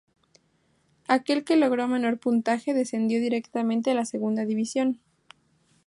[1.07, 4.99] Aquel que logró menor puntaje descendió directamente a la Segunda División.